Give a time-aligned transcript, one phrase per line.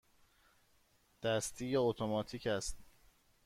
[1.21, 2.77] دستی یا اتوماتیک است؟